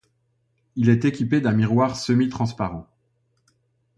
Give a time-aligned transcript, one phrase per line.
[0.75, 2.87] Il est équipé d'un miroir semi transparent.